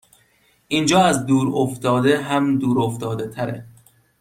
[0.67, 3.65] اینجااز دور افتاده هم دور افتاده تره